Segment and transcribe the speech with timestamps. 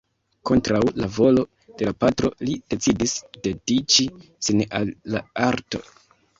[0.49, 1.43] Kontraŭ la volo
[1.81, 3.15] de la patro, li decidis
[3.49, 4.09] dediĉi
[4.49, 5.87] sin al la arto.